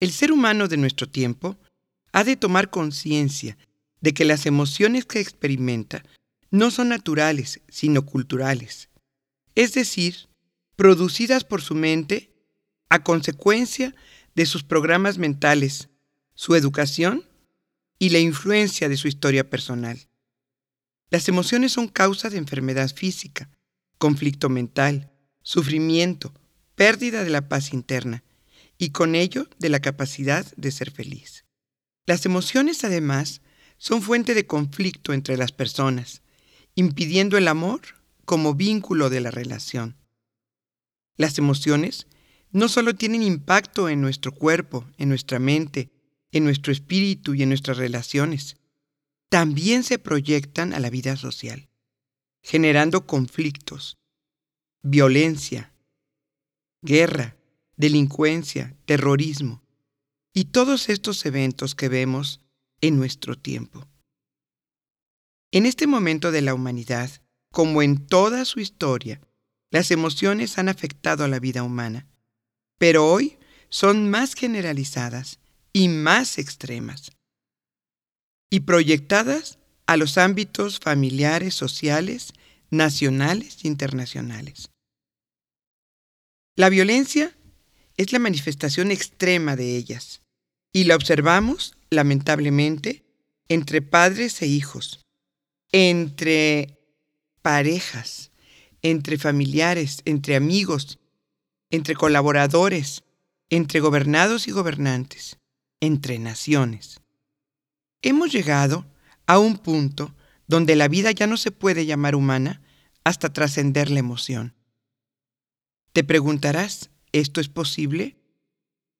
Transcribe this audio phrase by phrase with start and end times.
[0.00, 1.58] El ser humano de nuestro tiempo
[2.12, 3.58] ha de tomar conciencia
[4.00, 6.02] de que las emociones que experimenta
[6.50, 8.88] no son naturales, sino culturales,
[9.54, 10.28] es decir,
[10.74, 12.32] producidas por su mente
[12.88, 13.94] a consecuencia
[14.34, 15.90] de sus programas mentales,
[16.34, 17.28] su educación
[17.98, 20.08] y la influencia de su historia personal.
[21.10, 23.50] Las emociones son causa de enfermedad física,
[23.98, 25.12] conflicto mental,
[25.42, 26.32] sufrimiento,
[26.74, 28.24] pérdida de la paz interna
[28.80, 31.44] y con ello de la capacidad de ser feliz.
[32.06, 33.42] Las emociones además
[33.76, 36.22] son fuente de conflicto entre las personas,
[36.74, 37.82] impidiendo el amor
[38.24, 39.98] como vínculo de la relación.
[41.16, 42.06] Las emociones
[42.52, 45.90] no solo tienen impacto en nuestro cuerpo, en nuestra mente,
[46.32, 48.56] en nuestro espíritu y en nuestras relaciones,
[49.28, 51.68] también se proyectan a la vida social,
[52.42, 53.98] generando conflictos,
[54.82, 55.74] violencia,
[56.80, 57.36] guerra,
[57.80, 59.62] delincuencia, terrorismo
[60.34, 62.40] y todos estos eventos que vemos
[62.82, 63.88] en nuestro tiempo.
[65.50, 67.10] En este momento de la humanidad,
[67.50, 69.20] como en toda su historia,
[69.70, 72.06] las emociones han afectado a la vida humana,
[72.78, 73.38] pero hoy
[73.70, 75.40] son más generalizadas
[75.72, 77.12] y más extremas,
[78.50, 82.34] y proyectadas a los ámbitos familiares, sociales,
[82.70, 84.70] nacionales e internacionales.
[86.56, 87.34] La violencia
[88.00, 90.22] es la manifestación extrema de ellas,
[90.72, 93.04] y la observamos, lamentablemente,
[93.46, 95.04] entre padres e hijos,
[95.70, 96.78] entre
[97.42, 98.30] parejas,
[98.80, 100.98] entre familiares, entre amigos,
[101.68, 103.04] entre colaboradores,
[103.50, 105.36] entre gobernados y gobernantes,
[105.80, 107.02] entre naciones.
[108.00, 108.86] Hemos llegado
[109.26, 110.14] a un punto
[110.46, 112.62] donde la vida ya no se puede llamar humana
[113.04, 114.54] hasta trascender la emoción.
[115.92, 118.16] Te preguntarás, ¿esto es posible?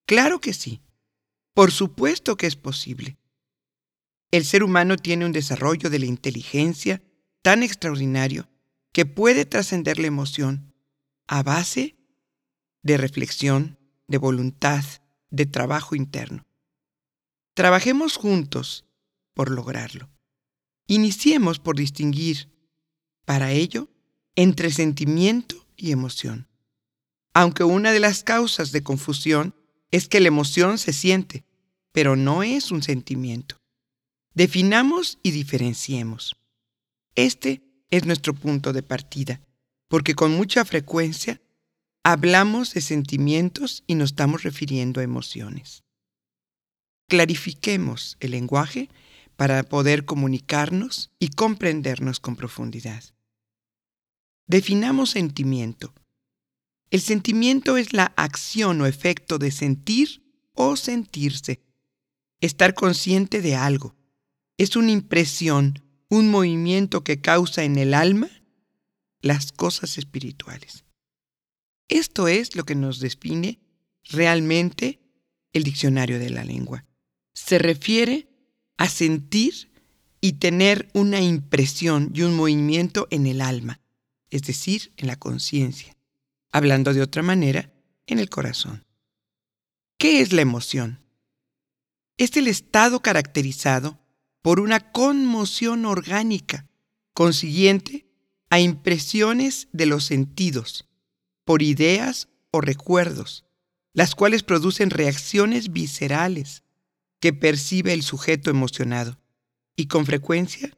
[0.06, 0.82] Claro que sí.
[1.54, 3.18] Por supuesto que es posible.
[4.30, 7.02] El ser humano tiene un desarrollo de la inteligencia
[7.42, 8.48] tan extraordinario
[8.92, 10.74] que puede trascender la emoción
[11.26, 11.96] a base
[12.82, 13.78] de reflexión,
[14.08, 14.84] de voluntad,
[15.30, 16.46] de trabajo interno.
[17.54, 18.84] Trabajemos juntos
[19.34, 20.08] por lograrlo.
[20.86, 22.48] Iniciemos por distinguir,
[23.24, 23.88] para ello,
[24.34, 26.49] entre sentimiento y emoción.
[27.32, 29.54] Aunque una de las causas de confusión
[29.90, 31.44] es que la emoción se siente,
[31.92, 33.60] pero no es un sentimiento.
[34.34, 36.36] Definamos y diferenciemos.
[37.14, 39.40] Este es nuestro punto de partida,
[39.88, 41.40] porque con mucha frecuencia
[42.04, 45.84] hablamos de sentimientos y nos estamos refiriendo a emociones.
[47.08, 48.88] Clarifiquemos el lenguaje
[49.36, 53.02] para poder comunicarnos y comprendernos con profundidad.
[54.46, 55.92] Definamos sentimiento.
[56.90, 60.24] El sentimiento es la acción o efecto de sentir
[60.54, 61.62] o sentirse.
[62.40, 63.94] Estar consciente de algo.
[64.58, 68.28] Es una impresión, un movimiento que causa en el alma
[69.22, 70.84] las cosas espirituales.
[71.88, 73.60] Esto es lo que nos define
[74.04, 75.00] realmente
[75.52, 76.86] el diccionario de la lengua.
[77.34, 78.28] Se refiere
[78.78, 79.70] a sentir
[80.20, 83.80] y tener una impresión y un movimiento en el alma,
[84.30, 85.96] es decir, en la conciencia.
[86.52, 87.72] Hablando de otra manera,
[88.06, 88.84] en el corazón.
[89.98, 91.00] ¿Qué es la emoción?
[92.18, 94.00] Es el estado caracterizado
[94.42, 96.66] por una conmoción orgánica,
[97.12, 98.06] consiguiente
[98.48, 100.88] a impresiones de los sentidos,
[101.44, 103.44] por ideas o recuerdos,
[103.92, 106.64] las cuales producen reacciones viscerales
[107.20, 109.20] que percibe el sujeto emocionado
[109.76, 110.76] y con frecuencia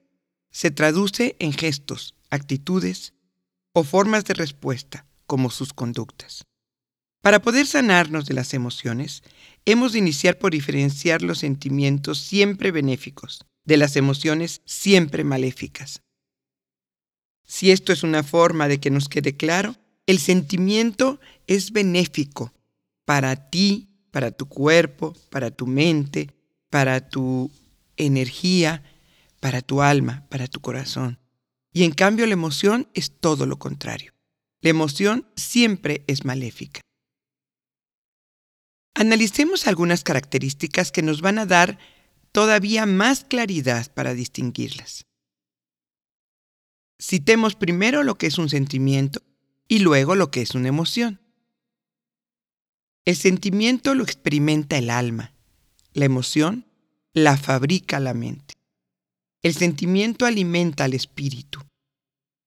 [0.50, 3.14] se traduce en gestos, actitudes
[3.72, 6.44] o formas de respuesta como sus conductas.
[7.22, 9.22] Para poder sanarnos de las emociones,
[9.64, 16.02] hemos de iniciar por diferenciar los sentimientos siempre benéficos de las emociones siempre maléficas.
[17.46, 22.52] Si esto es una forma de que nos quede claro, el sentimiento es benéfico
[23.06, 26.28] para ti, para tu cuerpo, para tu mente,
[26.68, 27.50] para tu
[27.96, 28.82] energía,
[29.40, 31.18] para tu alma, para tu corazón.
[31.72, 34.11] Y en cambio la emoción es todo lo contrario.
[34.62, 36.80] La emoción siempre es maléfica.
[38.94, 41.78] Analicemos algunas características que nos van a dar
[42.30, 45.04] todavía más claridad para distinguirlas.
[47.00, 49.20] Citemos primero lo que es un sentimiento
[49.66, 51.20] y luego lo que es una emoción.
[53.04, 55.34] El sentimiento lo experimenta el alma,
[55.92, 56.66] la emoción
[57.14, 58.54] la fabrica la mente.
[59.42, 61.60] El sentimiento alimenta al espíritu,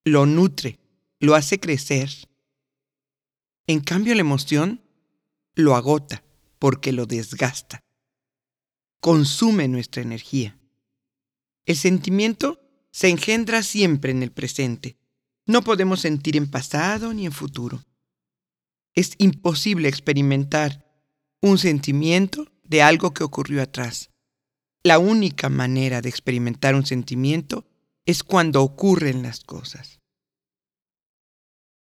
[0.06, 0.80] lo nutre,
[1.26, 2.10] lo hace crecer.
[3.68, 4.82] En cambio la emoción
[5.56, 6.24] lo agota,
[6.60, 7.82] porque lo desgasta.
[9.00, 10.58] Consume nuestra energía.
[11.66, 12.62] El sentimiento
[12.92, 14.98] se engendra siempre en el presente.
[15.46, 17.84] No podemos sentir en pasado ni en futuro.
[18.94, 20.86] Es imposible experimentar
[21.42, 24.12] un sentimiento de algo que ocurrió atrás.
[24.84, 27.68] La única manera de experimentar un sentimiento
[28.06, 30.00] es cuando ocurren las cosas.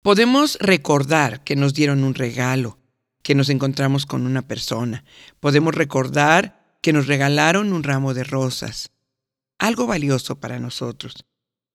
[0.02, 2.78] Podemos recordar que nos dieron un regalo,
[3.22, 5.04] que nos encontramos con una persona.
[5.40, 8.90] Podemos recordar que nos regalaron un ramo de rosas,
[9.58, 11.26] algo valioso para nosotros.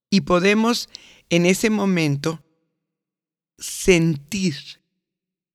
[0.09, 0.89] Y podemos
[1.29, 2.43] en ese momento
[3.57, 4.55] sentir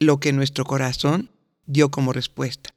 [0.01, 1.31] lo que nuestro corazón
[1.67, 2.75] dio como respuesta.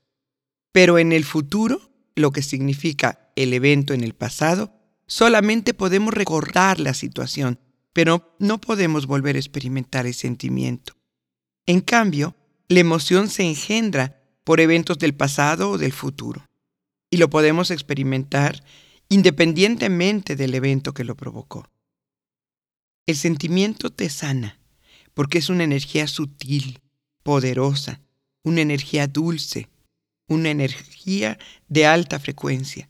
[0.72, 4.74] Pero en el futuro, lo que significa el evento en el pasado,
[5.06, 7.60] solamente podemos recordar la situación,
[7.94, 10.96] pero no podemos volver a experimentar el sentimiento.
[11.66, 12.36] En cambio,
[12.68, 16.46] la emoción se engendra por eventos del pasado o del futuro,
[17.10, 18.64] y lo podemos experimentar
[19.10, 21.70] independientemente del evento que lo provocó.
[23.06, 24.58] El sentimiento te sana,
[25.14, 26.80] porque es una energía sutil,
[27.24, 28.02] poderosa,
[28.44, 29.70] una energía dulce,
[30.28, 32.90] una energía de alta frecuencia.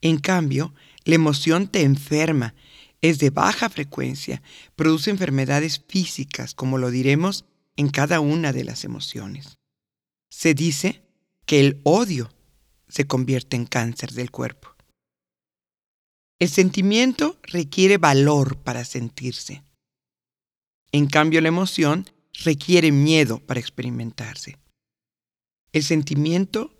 [0.00, 0.74] En cambio,
[1.04, 2.54] la emoción te enferma,
[3.00, 4.42] es de baja frecuencia,
[4.76, 7.44] produce enfermedades físicas, como lo diremos
[7.76, 9.58] en cada una de las emociones.
[10.30, 11.02] Se dice
[11.46, 12.30] que el odio
[12.88, 14.74] se convierte en cáncer del cuerpo.
[16.40, 19.62] El sentimiento requiere valor para sentirse.
[20.92, 22.08] En cambio, la emoción
[22.44, 24.58] requiere miedo para experimentarse.
[25.72, 26.78] El sentimiento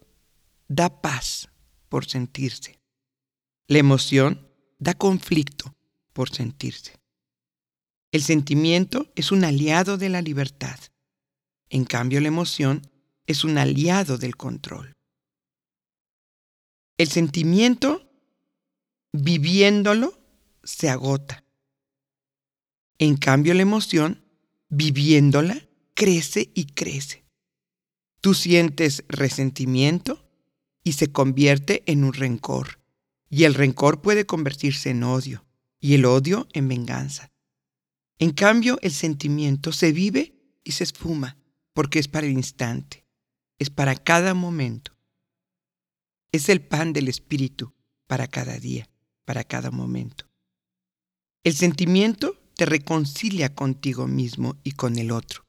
[0.68, 1.48] da paz
[1.88, 2.78] por sentirse.
[3.66, 4.48] La emoción
[4.78, 5.74] da conflicto
[6.18, 6.98] por sentirse.
[8.10, 10.76] El sentimiento es un aliado de la libertad.
[11.68, 12.82] En cambio, la emoción
[13.28, 14.96] es un aliado del control.
[16.96, 18.10] El sentimiento,
[19.12, 20.20] viviéndolo,
[20.64, 21.44] se agota.
[22.98, 24.24] En cambio, la emoción,
[24.70, 27.22] viviéndola, crece y crece.
[28.20, 30.28] Tú sientes resentimiento
[30.82, 32.80] y se convierte en un rencor.
[33.30, 35.44] Y el rencor puede convertirse en odio
[35.80, 37.30] y el odio en venganza.
[38.18, 40.34] En cambio, el sentimiento se vive
[40.64, 41.36] y se esfuma
[41.72, 43.06] porque es para el instante,
[43.58, 44.96] es para cada momento.
[46.32, 47.72] Es el pan del espíritu
[48.06, 48.88] para cada día,
[49.24, 50.28] para cada momento.
[51.44, 55.44] El sentimiento te reconcilia contigo mismo y con el otro.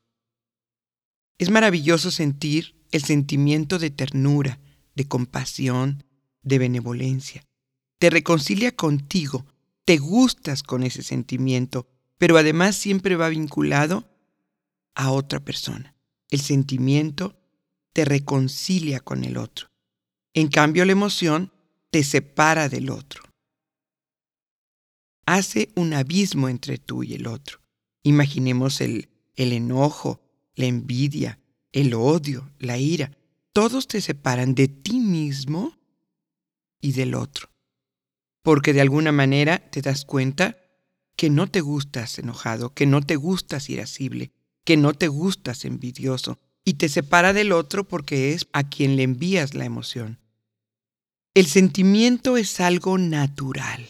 [1.40, 4.60] Es maravilloso sentir el sentimiento de ternura,
[4.96, 6.04] de compasión,
[6.44, 7.44] de benevolencia.
[7.98, 9.46] Te reconcilia contigo,
[9.90, 11.88] te gustas con ese sentimiento,
[12.20, 14.08] pero además siempre va vinculado
[14.94, 15.96] a otra persona.
[16.30, 17.42] El sentimiento
[17.92, 19.72] te reconcilia con el otro.
[20.36, 21.52] En cambio, la emoción
[21.90, 23.24] te separa del otro.
[25.26, 27.60] Hace un abismo entre tú y el otro.
[28.04, 30.22] Imaginemos el, el enojo,
[30.54, 31.40] la envidia,
[31.72, 33.18] el odio, la ira,
[33.54, 35.76] todos te separan de ti mismo
[36.80, 37.50] y del otro.
[38.50, 40.58] Porque de alguna manera te das cuenta
[41.16, 44.32] que no te gustas enojado, que no te gustas irascible,
[44.66, 49.04] que no te gustas envidioso, y te separa del otro porque es a quien le
[49.04, 50.18] envías la emoción.
[51.36, 53.88] El sentimiento es algo natural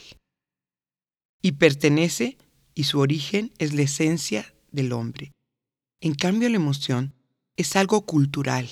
[1.41, 2.37] y pertenece
[2.75, 5.31] y su origen es la esencia del hombre.
[6.01, 7.13] En cambio, la emoción
[7.55, 8.67] es algo cultural,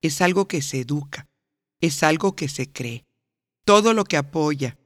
[0.00, 1.26] es algo que se educa,
[1.82, 3.04] es algo que se cree.
[3.66, 4.78] Todo lo que apoya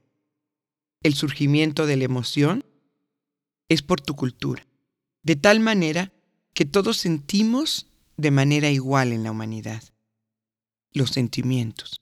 [1.03, 2.65] el surgimiento de la emoción
[3.69, 4.65] es por tu cultura,
[5.21, 6.11] de tal manera
[6.53, 9.83] que todos sentimos de manera igual en la humanidad,
[10.91, 12.01] los sentimientos.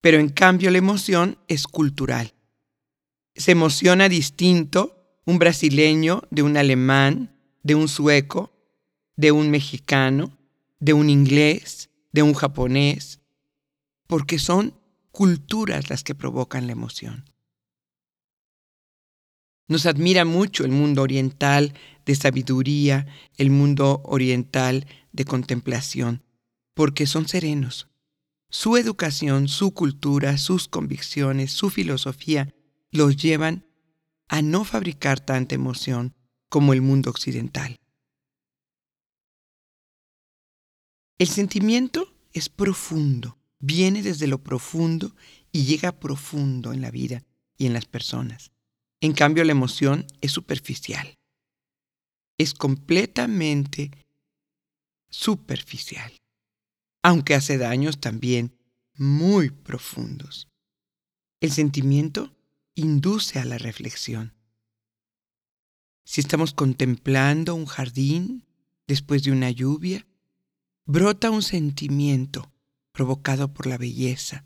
[0.00, 2.34] Pero en cambio la emoción es cultural.
[3.34, 8.52] Se emociona distinto un brasileño de un alemán, de un sueco,
[9.16, 10.36] de un mexicano,
[10.78, 13.20] de un inglés, de un japonés,
[14.06, 14.78] porque son
[15.10, 17.24] culturas las que provocan la emoción.
[19.68, 23.06] Nos admira mucho el mundo oriental de sabiduría,
[23.36, 26.22] el mundo oriental de contemplación,
[26.74, 27.88] porque son serenos.
[28.48, 32.54] Su educación, su cultura, sus convicciones, su filosofía
[32.92, 33.66] los llevan
[34.28, 36.14] a no fabricar tanta emoción
[36.48, 37.80] como el mundo occidental.
[41.18, 45.16] El sentimiento es profundo, viene desde lo profundo
[45.50, 47.24] y llega profundo en la vida
[47.56, 48.52] y en las personas.
[49.00, 51.14] En cambio, la emoción es superficial.
[52.38, 53.90] Es completamente
[55.08, 56.12] superficial.
[57.02, 58.58] aunque hace daños también
[58.94, 60.48] muy profundos.
[61.40, 62.34] El sentimiento
[62.74, 64.34] induce a la reflexión.
[66.04, 68.44] Si estamos contemplando un jardín
[68.88, 70.04] después de una lluvia,
[70.84, 72.52] brota un sentimiento
[72.90, 74.44] provocado por la belleza,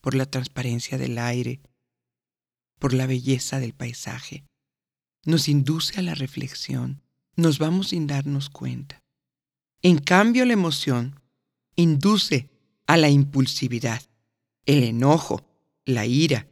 [0.00, 1.60] por la transparencia del aire,
[2.78, 4.44] por la belleza del paisaje.
[5.24, 7.02] Nos induce a la reflexión,
[7.34, 9.02] nos vamos sin darnos cuenta.
[9.82, 11.20] En cambio, la emoción
[11.74, 12.50] induce
[12.86, 14.02] a la impulsividad,
[14.64, 15.46] el enojo,
[15.84, 16.48] la ira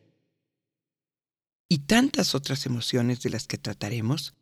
[1.68, 4.34] y tantas otras emociones de las que trataremos,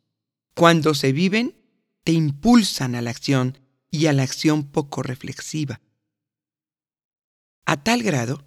[0.55, 1.55] cuando se viven,
[2.03, 3.57] te impulsan a la acción
[3.89, 5.81] y a la acción poco reflexiva.
[7.65, 8.45] A tal grado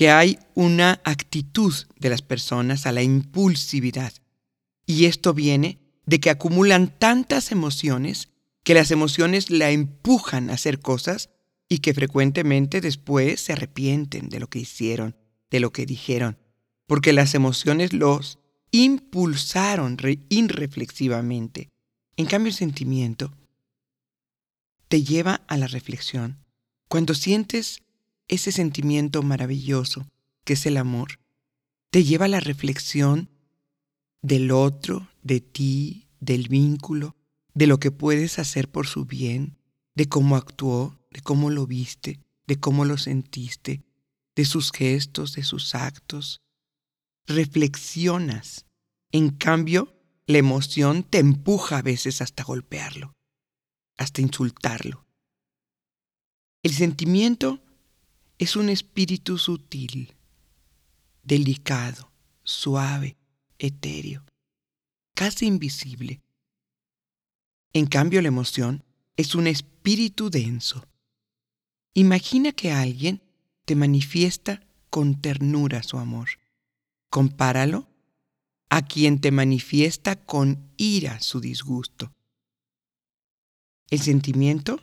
[0.00, 4.14] que hay una actitud de las personas a la impulsividad.
[4.86, 8.30] Y esto viene de que acumulan tantas emociones
[8.64, 11.28] que las emociones la empujan a hacer cosas
[11.68, 15.16] y que frecuentemente después se arrepienten de lo que hicieron,
[15.50, 16.38] de lo que dijeron,
[16.86, 18.38] porque las emociones los
[18.70, 19.98] impulsaron
[20.30, 21.68] irreflexivamente.
[22.16, 23.36] En cambio, el sentimiento
[24.88, 26.42] te lleva a la reflexión.
[26.88, 27.82] Cuando sientes
[28.30, 30.06] ese sentimiento maravilloso
[30.44, 31.20] que es el amor,
[31.90, 33.28] te lleva a la reflexión
[34.22, 37.16] del otro, de ti, del vínculo,
[37.54, 39.58] de lo que puedes hacer por su bien,
[39.96, 43.82] de cómo actuó, de cómo lo viste, de cómo lo sentiste,
[44.36, 46.40] de sus gestos, de sus actos.
[47.26, 48.64] Reflexionas.
[49.10, 49.92] En cambio,
[50.26, 53.12] la emoción te empuja a veces hasta golpearlo,
[53.98, 55.04] hasta insultarlo.
[56.62, 57.60] El sentimiento
[58.40, 60.14] es un espíritu sutil,
[61.22, 62.10] delicado,
[62.42, 63.18] suave,
[63.58, 64.24] etéreo,
[65.14, 66.22] casi invisible.
[67.74, 68.82] En cambio, la emoción
[69.18, 70.82] es un espíritu denso.
[71.92, 73.20] Imagina que alguien
[73.66, 76.30] te manifiesta con ternura su amor.
[77.10, 77.90] Compáralo
[78.70, 82.10] a quien te manifiesta con ira su disgusto.
[83.90, 84.80] El sentimiento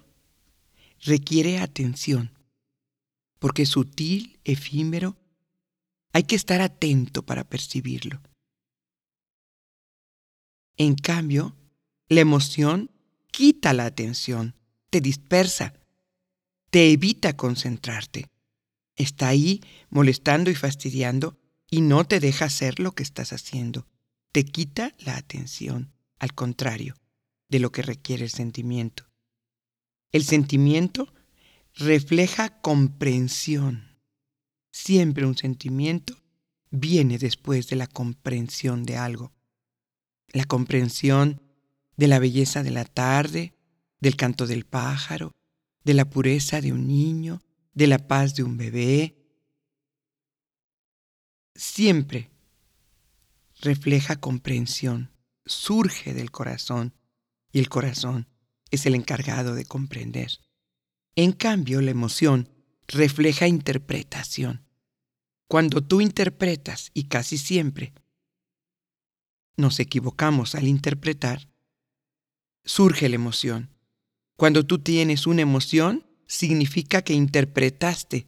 [1.00, 2.37] requiere atención
[3.40, 5.18] porque es sutil, efímero.
[6.14, 8.22] Hay que estar atento para percibirlo.
[10.78, 11.56] En cambio,
[12.08, 12.92] la emoción
[13.32, 14.56] quita la atención,
[14.90, 15.74] te dispersa,
[16.70, 18.30] te evita concentrarte.
[18.96, 21.38] Está ahí molestando y fastidiando
[21.70, 23.88] y no te deja hacer lo que estás haciendo.
[24.32, 26.96] Te quita la atención, al contrario,
[27.50, 29.06] de lo que requiere el sentimiento.
[30.12, 31.14] El sentimiento
[31.78, 33.98] refleja comprensión.
[34.72, 36.16] Siempre un sentimiento
[36.72, 39.32] viene después de la comprensión de algo.
[40.30, 41.42] La comprensión
[41.96, 43.54] de la belleza de la tarde,
[44.00, 45.32] del canto del pájaro,
[45.84, 47.42] de la pureza de un niño,
[47.74, 49.16] de la paz de un bebé.
[51.56, 52.32] Siempre
[53.62, 55.12] refleja comprensión,
[55.46, 56.94] surge del corazón
[57.52, 58.28] y el corazón
[58.70, 60.32] es el encargado de comprender.
[61.18, 62.48] En cambio, la emoción
[62.88, 64.64] refleja interpretación.
[65.48, 67.96] Cuando tú interpretas, y casi siempre
[69.58, 71.50] nos equivocamos al interpretar,
[72.64, 73.72] surge la emoción.
[74.36, 78.28] Cuando tú tienes una emoción, significa que interpretaste.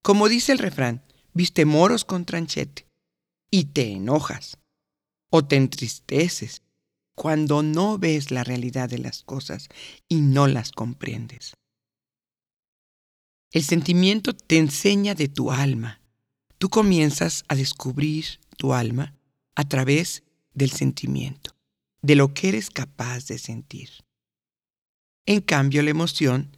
[0.00, 1.02] Como dice el refrán,
[1.34, 2.86] viste moros con tranchete
[3.50, 4.56] y te enojas
[5.30, 6.62] o te entristeces
[7.16, 9.68] cuando no ves la realidad de las cosas
[10.08, 11.56] y no las comprendes.
[13.50, 16.00] El sentimiento te enseña de tu alma.
[16.58, 19.14] Tú comienzas a descubrir tu alma
[19.54, 21.56] a través del sentimiento,
[22.02, 23.90] de lo que eres capaz de sentir.
[25.24, 26.56] En cambio, la emoción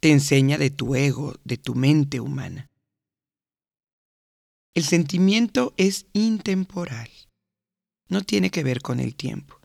[0.00, 2.70] te enseña de tu ego, de tu mente humana.
[4.72, 7.10] El sentimiento es intemporal,
[8.08, 9.60] no tiene que ver con el tiempo.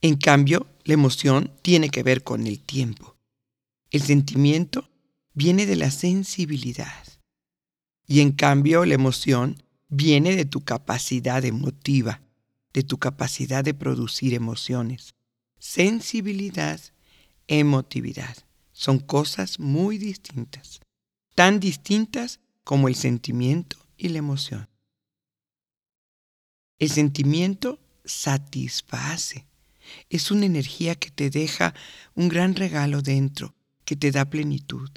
[0.00, 3.17] En cambio, la emoción tiene que ver con el tiempo.
[3.90, 4.90] El sentimiento
[5.32, 7.04] viene de la sensibilidad
[8.06, 12.20] y en cambio la emoción viene de tu capacidad emotiva,
[12.72, 15.14] de tu capacidad de producir emociones.
[15.58, 16.80] Sensibilidad,
[17.46, 18.36] emotividad
[18.72, 20.80] son cosas muy distintas,
[21.34, 24.68] tan distintas como el sentimiento y la emoción.
[26.78, 29.46] El sentimiento satisface,
[30.10, 31.74] es una energía que te deja
[32.14, 33.54] un gran regalo dentro,
[33.88, 34.90] que te da plenitud.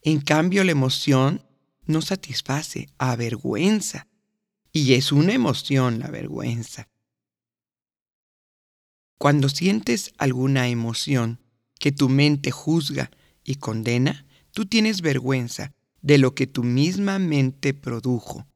[0.00, 1.44] En cambio, la emoción
[1.86, 4.06] no satisface, avergüenza.
[4.72, 6.88] Y es una emoción la vergüenza.
[9.18, 11.40] Cuando sientes alguna emoción
[11.80, 13.10] que tu mente juzga
[13.42, 18.46] y condena, tú tienes vergüenza de lo que tu misma mente produjo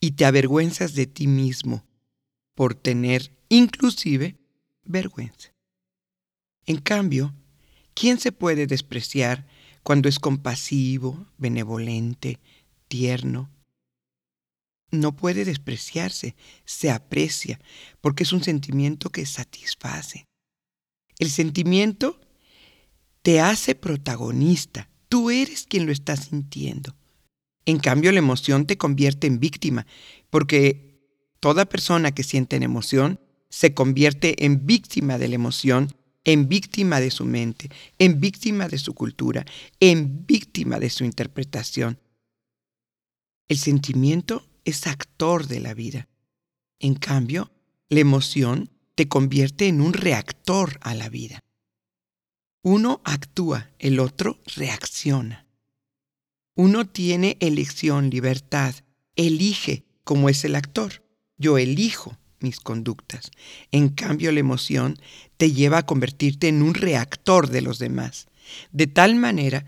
[0.00, 1.86] y te avergüenzas de ti mismo
[2.56, 4.36] por tener inclusive
[4.82, 5.54] vergüenza.
[6.64, 7.32] En cambio,
[7.96, 9.48] ¿quién se puede despreciar
[9.82, 12.38] cuando es compasivo, benevolente,
[12.86, 13.50] tierno?
[14.92, 17.58] No puede despreciarse, se aprecia,
[18.00, 20.26] porque es un sentimiento que satisface.
[21.18, 22.20] El sentimiento
[23.22, 26.94] te hace protagonista, tú eres quien lo está sintiendo.
[27.64, 29.86] En cambio, la emoción te convierte en víctima,
[30.30, 31.00] porque
[31.40, 35.96] toda persona que siente en emoción se convierte en víctima de la emoción,
[36.26, 39.46] en víctima de su mente, en víctima de su cultura,
[39.78, 42.00] en víctima de su interpretación.
[43.48, 46.08] El sentimiento es actor de la vida.
[46.80, 47.52] En cambio,
[47.88, 51.44] la emoción te convierte en un reactor a la vida.
[52.62, 55.46] Uno actúa, el otro reacciona.
[56.56, 58.74] Uno tiene elección, libertad,
[59.14, 61.04] elige como es el actor.
[61.38, 63.30] Yo elijo mis conductas.
[63.72, 64.96] En cambio, la emoción
[65.36, 68.28] te lleva a convertirte en un reactor de los demás,
[68.72, 69.66] de tal manera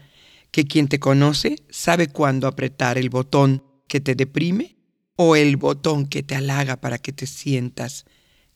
[0.50, 4.76] que quien te conoce sabe cuándo apretar el botón que te deprime
[5.16, 8.04] o el botón que te halaga para que te sientas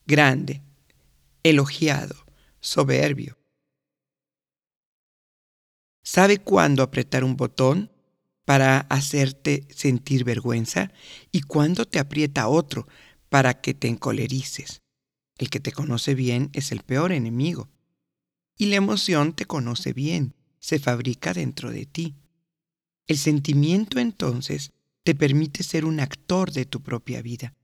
[0.07, 0.62] grande,
[1.43, 2.14] elogiado,
[2.61, 3.37] soberbio.
[6.05, 7.91] Sabe cuándo apretar un botón
[8.45, 10.93] para hacerte sentir vergüenza
[11.31, 12.87] y cuándo te aprieta otro
[13.33, 14.83] para que te encolerices.
[15.39, 17.71] El que te conoce bien es el peor enemigo.
[18.59, 22.15] Y la emoción te conoce bien, se fabrica dentro de ti.
[23.07, 24.73] El sentimiento entonces
[25.03, 27.55] te permite ser un actor de tu propia vida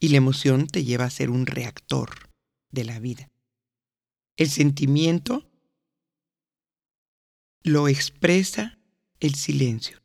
[0.00, 2.30] y la emoción te lleva a ser un reactor
[2.70, 3.30] de la vida.
[4.36, 5.46] El sentimiento
[7.64, 8.78] lo expresa
[9.20, 10.00] el silencio.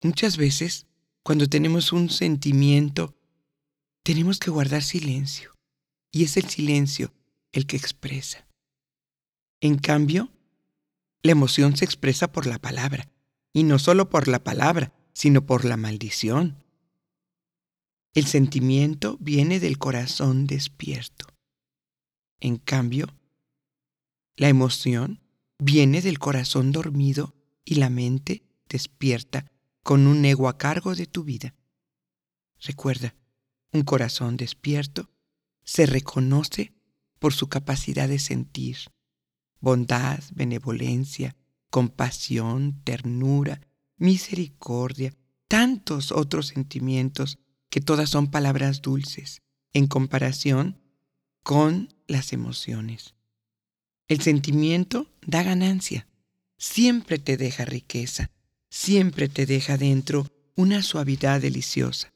[0.00, 0.86] Muchas veces,
[1.22, 3.19] cuando tenemos un sentimiento,
[4.02, 5.56] tenemos que guardar silencio.
[6.12, 7.12] Y es el silencio
[7.52, 8.46] el que expresa.
[9.60, 10.30] En cambio,
[11.22, 13.08] la emoción se expresa por la palabra.
[13.52, 16.62] Y no solo por la palabra, sino por la maldición.
[18.14, 21.26] El sentimiento viene del corazón despierto.
[22.40, 23.06] En cambio,
[24.36, 25.20] la emoción
[25.58, 27.34] viene del corazón dormido
[27.64, 31.54] y la mente despierta con un ego a cargo de tu vida.
[32.58, 33.14] Recuerda,
[33.72, 35.10] un corazón despierto
[35.64, 36.74] se reconoce
[37.18, 38.78] por su capacidad de sentir
[39.60, 41.36] bondad, benevolencia,
[41.70, 43.60] compasión, ternura,
[43.96, 45.14] misericordia,
[45.48, 50.80] tantos otros sentimientos que todas son palabras dulces en comparación
[51.42, 53.14] con las emociones.
[54.08, 56.08] El sentimiento da ganancia,
[56.58, 58.30] siempre te deja riqueza,
[58.68, 62.12] siempre te deja dentro una suavidad deliciosa.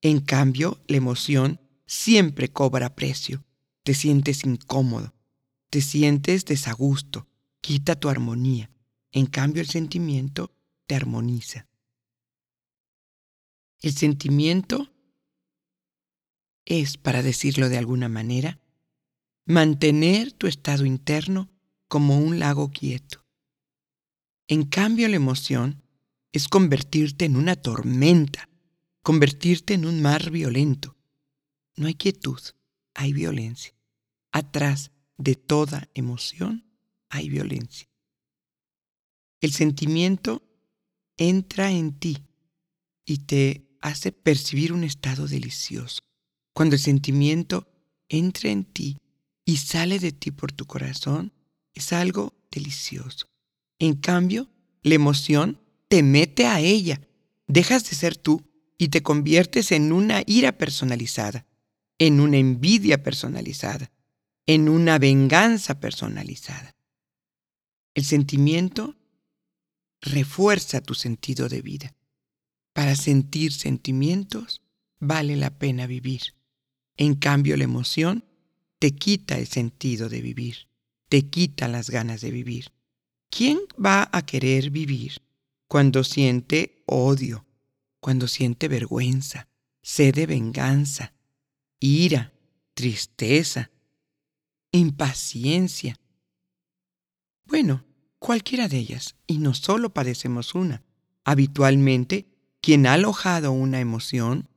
[0.00, 3.44] En cambio, la emoción siempre cobra precio,
[3.82, 5.14] te sientes incómodo,
[5.70, 7.26] te sientes desagusto,
[7.60, 8.70] quita tu armonía.
[9.10, 10.54] En cambio, el sentimiento
[10.86, 11.66] te armoniza.
[13.80, 14.92] El sentimiento
[16.64, 18.60] es, para decirlo de alguna manera,
[19.46, 21.50] mantener tu estado interno
[21.88, 23.24] como un lago quieto.
[24.46, 25.82] En cambio, la emoción
[26.32, 28.48] es convertirte en una tormenta,
[29.08, 30.94] convertirte en un mar violento.
[31.76, 32.38] No hay quietud,
[32.92, 33.72] hay violencia.
[34.32, 36.66] Atrás de toda emoción
[37.08, 37.88] hay violencia.
[39.40, 40.42] El sentimiento
[41.16, 42.18] entra en ti
[43.06, 46.00] y te hace percibir un estado delicioso.
[46.52, 47.66] Cuando el sentimiento
[48.10, 48.98] entra en ti
[49.46, 51.32] y sale de ti por tu corazón,
[51.72, 53.24] es algo delicioso.
[53.78, 54.50] En cambio,
[54.82, 57.00] la emoción te mete a ella.
[57.46, 58.44] Dejas de ser tú
[58.78, 61.46] y te conviertes en una ira personalizada,
[61.98, 63.90] en una envidia personalizada,
[64.46, 66.76] en una venganza personalizada.
[67.94, 68.96] El sentimiento
[70.00, 71.96] refuerza tu sentido de vida.
[72.72, 74.62] Para sentir sentimientos
[75.00, 76.22] vale la pena vivir.
[76.96, 78.24] En cambio, la emoción
[78.78, 80.68] te quita el sentido de vivir,
[81.08, 82.72] te quita las ganas de vivir.
[83.30, 85.20] ¿Quién va a querer vivir
[85.66, 87.44] cuando siente odio,
[88.00, 89.48] cuando siente vergüenza,
[89.82, 91.14] sed de venganza,
[91.80, 92.32] ira,
[92.74, 93.70] tristeza,
[94.72, 95.98] impaciencia?
[97.44, 97.84] Bueno,
[98.18, 100.82] cualquiera de ellas, y no solo padecemos una.
[101.24, 102.26] Habitualmente,
[102.60, 104.48] quien ha alojado una emoción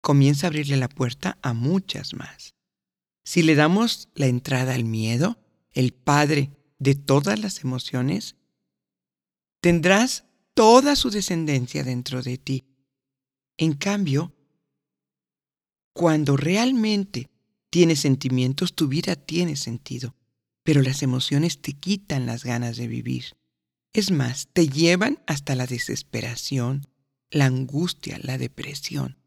[0.00, 2.54] comienza a abrirle la puerta a muchas más.
[3.24, 5.38] Si le damos la entrada al miedo,
[5.72, 8.36] el padre de todas las emociones,
[9.60, 12.64] tendrás toda su descendencia dentro de ti.
[13.56, 14.32] En cambio,
[15.92, 17.30] cuando realmente
[17.70, 20.14] tienes sentimientos, tu vida tiene sentido,
[20.62, 23.36] pero las emociones te quitan las ganas de vivir.
[23.92, 26.86] Es más, te llevan hasta la desesperación,
[27.30, 29.18] la angustia, la depresión,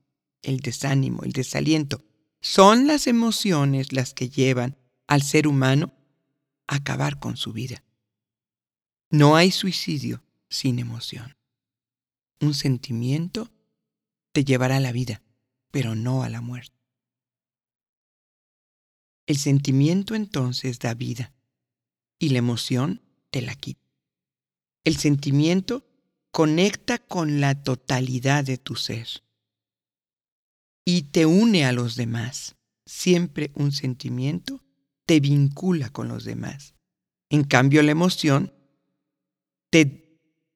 [0.41, 2.03] el desánimo, el desaliento.
[2.41, 5.93] Son las emociones las que llevan al ser humano
[6.67, 7.83] a acabar con su vida.
[9.09, 11.35] No hay suicidio sin emoción.
[12.39, 13.49] Un sentimiento
[14.31, 15.21] te llevará a la vida,
[15.71, 16.75] pero no a la muerte.
[19.25, 21.33] El sentimiento entonces da vida
[22.19, 23.81] y la emoción te la quita.
[24.83, 25.85] El sentimiento
[26.31, 29.07] conecta con la totalidad de tu ser
[30.85, 32.55] y te une a los demás.
[32.85, 34.63] Siempre un sentimiento
[35.05, 36.75] te vincula con los demás.
[37.29, 38.53] En cambio, la emoción
[39.69, 40.06] te,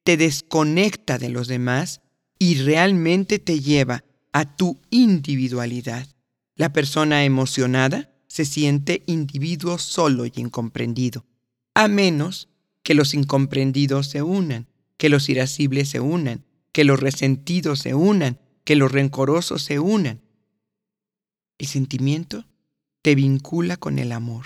[0.04, 2.02] te desconecta de los demás
[2.40, 6.08] y realmente te lleva a tu individualidad.
[6.56, 11.26] La persona emocionada se siente individuo solo y incomprendido,
[11.74, 12.50] a menos
[12.84, 18.40] que los incomprendidos se unan, que los irascibles se unan, que los resentidos se unan,
[18.64, 20.22] que los rencorosos se unan.
[21.58, 22.46] El sentimiento
[23.02, 24.46] te vincula con el amor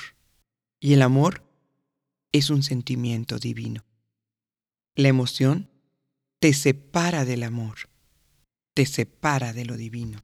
[0.80, 1.44] y el amor
[2.32, 3.86] es un sentimiento divino.
[4.96, 5.70] La emoción
[6.40, 7.90] te separa del amor,
[8.74, 10.24] te separa de lo divino.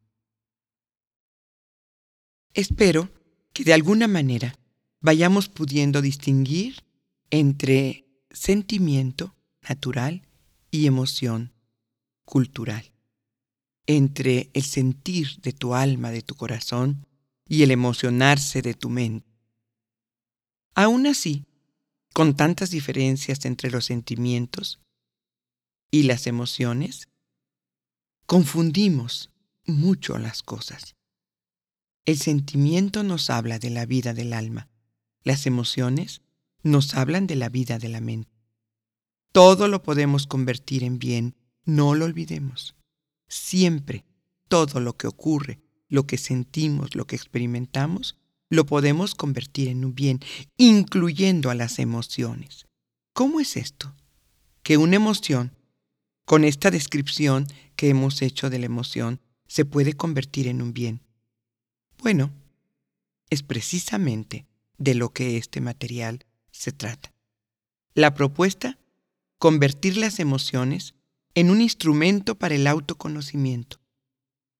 [2.53, 3.09] Espero
[3.51, 4.55] que de alguna manera
[5.01, 6.85] vayamos pudiendo distinguir
[7.31, 9.35] entre sentimiento
[9.67, 10.25] natural
[10.69, 11.51] y emoción
[12.23, 12.93] cultural,
[13.87, 17.05] entre el sentir de tu alma, de tu corazón,
[17.45, 19.27] y el emocionarse de tu mente.
[20.73, 21.43] Aún así,
[22.13, 24.79] con tantas diferencias entre los sentimientos
[25.89, 27.09] y las emociones,
[28.25, 29.31] confundimos
[29.65, 30.95] mucho las cosas.
[32.05, 34.69] El sentimiento nos habla de la vida del alma,
[35.23, 36.21] las emociones
[36.63, 38.31] nos hablan de la vida de la mente.
[39.31, 42.75] Todo lo podemos convertir en bien, no lo olvidemos.
[43.27, 44.05] Siempre,
[44.47, 48.17] todo lo que ocurre, lo que sentimos, lo que experimentamos,
[48.51, 50.19] lo podemos convertir en un bien,
[50.57, 52.67] incluyendo a las emociones.
[53.13, 53.95] ¿Cómo es esto?
[54.61, 55.55] Que una emoción,
[56.25, 61.01] con esta descripción que hemos hecho de la emoción, se puede convertir en un bien.
[61.97, 62.29] Bueno,
[63.29, 64.45] es precisamente
[64.77, 67.13] de lo que este material se trata.
[67.93, 68.77] La propuesta,
[69.37, 70.93] convertir las emociones
[71.35, 73.79] en un instrumento para el autoconocimiento.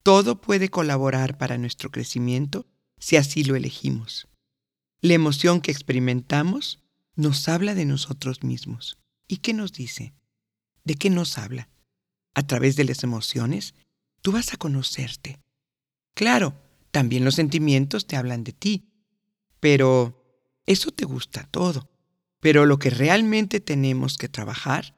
[0.02, 2.66] Todo puede colaborar para nuestro crecimiento
[3.02, 4.30] si así lo elegimos.
[5.02, 6.80] La emoción que experimentamos
[7.16, 9.00] nos habla de nosotros mismos.
[9.28, 10.14] ¿Y qué nos dice?
[10.86, 11.68] ¿De qué nos habla?
[12.36, 13.74] A través de las emociones,
[14.22, 15.40] tú vas a conocerte.
[16.14, 16.54] Claro,
[16.92, 18.94] también los sentimientos te hablan de ti,
[19.60, 20.24] pero
[20.66, 21.90] eso te gusta todo.
[22.40, 24.96] Pero lo que realmente tenemos que trabajar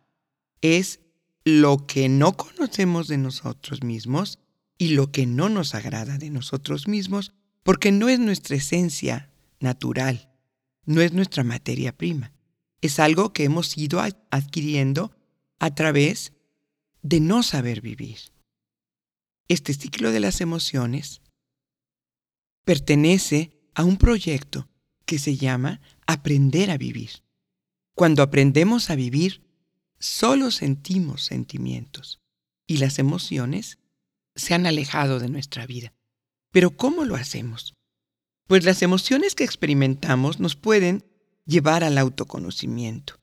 [0.62, 1.00] es
[1.46, 4.40] lo que no conocemos de nosotros mismos
[4.78, 7.34] y lo que no nos agrada de nosotros mismos,
[7.64, 10.30] porque no es nuestra esencia natural,
[10.86, 12.34] no es nuestra materia prima.
[12.82, 15.16] Es algo que hemos ido adquiriendo
[15.60, 16.34] a través
[17.02, 18.18] de no saber vivir.
[19.48, 21.22] Este ciclo de las emociones
[22.66, 24.70] pertenece a un proyecto
[25.06, 27.24] que se llama aprender a vivir.
[27.96, 29.46] Cuando aprendemos a vivir,
[30.00, 32.22] solo sentimos sentimientos
[32.68, 33.80] y las emociones
[34.36, 35.94] se han alejado de nuestra vida.
[36.54, 37.74] Pero ¿cómo lo hacemos?
[38.48, 41.04] Pues las emociones que experimentamos nos pueden
[41.46, 43.20] llevar al autoconocimiento.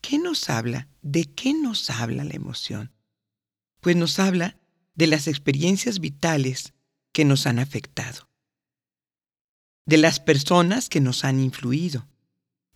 [0.00, 0.88] ¿Qué nos habla?
[1.02, 2.92] ¿De qué nos habla la emoción?
[3.80, 4.58] Pues nos habla
[4.96, 6.74] de las experiencias vitales
[7.12, 8.32] que nos han afectado
[9.86, 12.08] de las personas que nos han influido,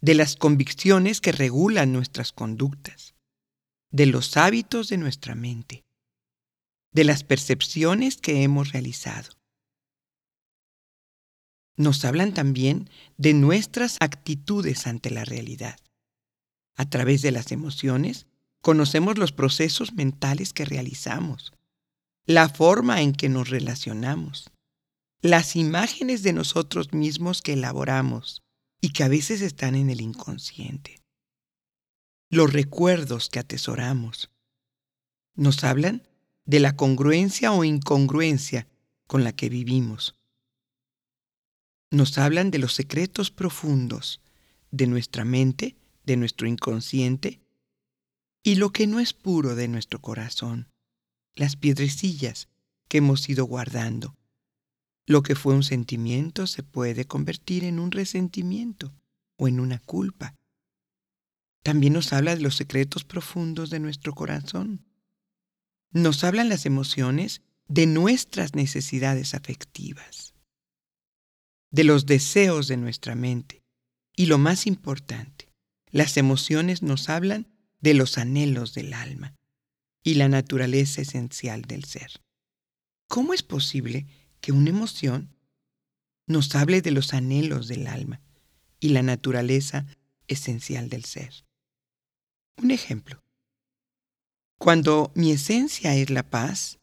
[0.00, 3.14] de las convicciones que regulan nuestras conductas,
[3.90, 5.84] de los hábitos de nuestra mente,
[6.92, 9.35] de las percepciones que hemos realizado.
[11.76, 15.78] Nos hablan también de nuestras actitudes ante la realidad.
[16.76, 18.26] A través de las emociones
[18.62, 21.52] conocemos los procesos mentales que realizamos,
[22.24, 24.50] la forma en que nos relacionamos,
[25.20, 28.42] las imágenes de nosotros mismos que elaboramos
[28.80, 31.00] y que a veces están en el inconsciente.
[32.28, 34.30] Los recuerdos que atesoramos
[35.34, 36.02] nos hablan
[36.44, 38.66] de la congruencia o incongruencia
[39.06, 40.14] con la que vivimos.
[41.90, 44.20] Nos hablan de los secretos profundos
[44.70, 47.40] de nuestra mente, de nuestro inconsciente,
[48.42, 50.68] y lo que no es puro de nuestro corazón,
[51.34, 52.48] las piedrecillas
[52.88, 54.16] que hemos ido guardando.
[55.06, 58.92] Lo que fue un sentimiento se puede convertir en un resentimiento
[59.36, 60.34] o en una culpa.
[61.62, 64.84] También nos habla de los secretos profundos de nuestro corazón.
[65.92, 70.25] Nos hablan las emociones de nuestras necesidades afectivas,
[71.76, 73.62] de los deseos de nuestra mente.
[74.16, 75.52] Y lo más importante,
[75.90, 77.48] las emociones nos hablan
[77.80, 79.34] de los anhelos del alma
[80.02, 82.22] y la naturaleza esencial del ser.
[83.08, 84.06] ¿Cómo es posible
[84.40, 85.36] que una emoción
[86.26, 88.22] nos hable de los anhelos del alma
[88.80, 89.84] y la naturaleza
[90.28, 91.44] esencial del ser?
[92.56, 93.22] Un ejemplo.
[94.58, 96.78] Cuando mi esencia es la paz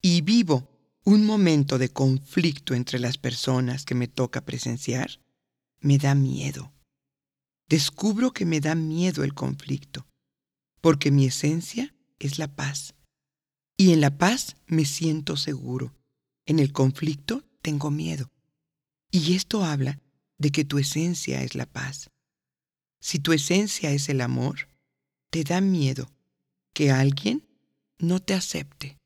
[0.00, 0.68] y vivo
[1.04, 5.20] un momento de conflicto entre las personas que me toca presenciar,
[5.80, 6.72] me da miedo.
[7.68, 10.06] Descubro que me da miedo el conflicto,
[10.80, 12.94] porque mi esencia es la paz.
[13.76, 15.94] Y en la paz me siento seguro.
[16.46, 18.30] En el conflicto tengo miedo.
[19.10, 20.00] Y esto habla
[20.38, 22.10] de que tu esencia es la paz.
[23.00, 24.68] Si tu esencia es el amor,
[25.30, 26.10] te da miedo
[26.72, 27.46] que alguien
[27.98, 28.96] no te acepte.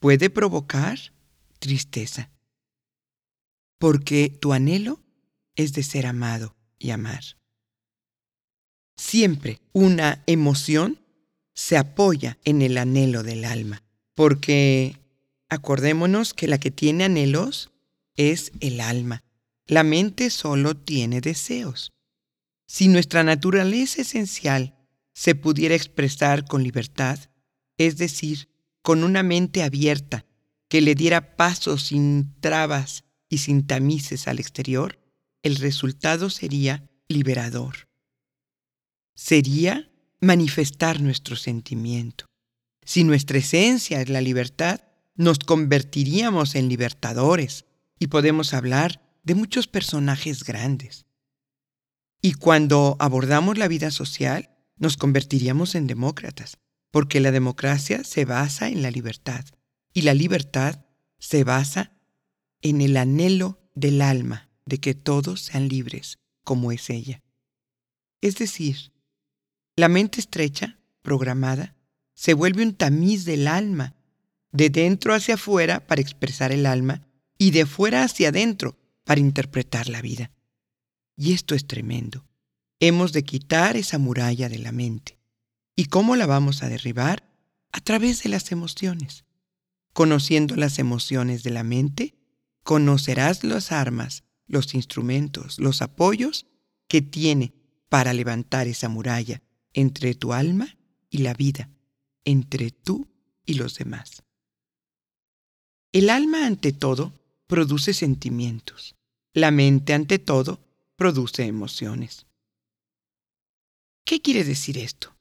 [0.00, 0.98] Puede provocar
[1.58, 2.30] tristeza,
[3.78, 5.00] porque tu anhelo
[5.56, 7.22] es de ser amado y amar.
[8.96, 10.98] Siempre una emoción
[11.54, 13.82] se apoya en el anhelo del alma,
[14.14, 14.96] porque
[15.48, 17.70] acordémonos que la que tiene anhelos
[18.16, 19.22] es el alma.
[19.66, 21.92] La mente solo tiene deseos.
[22.66, 24.76] Si nuestra naturaleza esencial
[25.12, 27.18] se pudiera expresar con libertad,
[27.76, 28.49] es decir,
[28.82, 30.24] con una mente abierta
[30.68, 34.98] que le diera paso sin trabas y sin tamices al exterior,
[35.42, 37.88] el resultado sería liberador.
[39.14, 39.90] Sería
[40.20, 42.26] manifestar nuestro sentimiento.
[42.84, 44.80] Si nuestra esencia es la libertad,
[45.14, 47.66] nos convertiríamos en libertadores
[47.98, 51.04] y podemos hablar de muchos personajes grandes.
[52.22, 56.58] Y cuando abordamos la vida social, nos convertiríamos en demócratas,
[56.90, 59.44] porque la democracia se basa en la libertad
[59.92, 60.84] y la libertad
[61.18, 61.92] se basa
[62.62, 67.22] en el anhelo del alma de que todos sean libres como es ella.
[68.20, 68.92] Es decir,
[69.76, 71.76] la mente estrecha, programada,
[72.14, 73.94] se vuelve un tamiz del alma,
[74.52, 77.06] de dentro hacia afuera para expresar el alma
[77.38, 80.32] y de fuera hacia adentro para interpretar la vida.
[81.16, 82.26] Y esto es tremendo.
[82.80, 85.19] Hemos de quitar esa muralla de la mente.
[85.80, 87.24] ¿Y cómo la vamos a derribar?
[87.72, 89.24] A través de las emociones.
[89.94, 92.18] Conociendo las emociones de la mente,
[92.62, 96.44] conocerás las armas, los instrumentos, los apoyos
[96.86, 97.54] que tiene
[97.88, 99.40] para levantar esa muralla
[99.72, 100.76] entre tu alma
[101.08, 101.70] y la vida,
[102.26, 103.08] entre tú
[103.46, 104.22] y los demás.
[105.92, 107.14] El alma ante todo
[107.46, 108.96] produce sentimientos.
[109.32, 110.60] La mente ante todo
[110.96, 112.26] produce emociones.
[114.04, 115.16] ¿Qué quiere decir esto?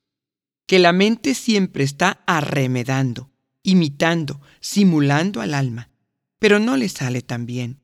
[0.70, 3.32] Que la mente siempre está arremedando,
[3.64, 5.90] imitando, simulando al alma,
[6.38, 7.82] pero no le sale tan bien.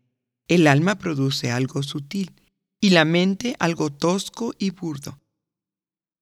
[0.47, 2.35] El alma produce algo sutil
[2.79, 5.19] y la mente algo tosco y burdo.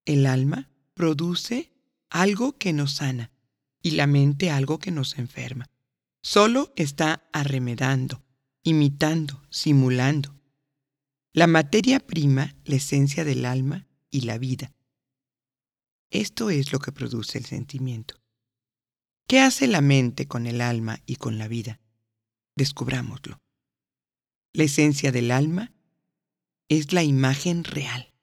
[0.06, 1.74] El alma produce
[2.10, 3.34] algo que nos sana
[3.82, 5.70] y la mente algo que nos enferma.
[6.22, 8.24] Solo está arremedando,
[8.64, 10.34] imitando, simulando.
[11.34, 14.72] La materia prima, la esencia del alma y la vida.
[16.14, 18.16] Esto es lo que produce el sentimiento.
[19.28, 21.80] ¿Qué hace la mente con el alma y con la vida?
[22.56, 23.42] Descubrámoslo.
[24.54, 25.74] La esencia del alma
[26.70, 28.14] es la imagen real.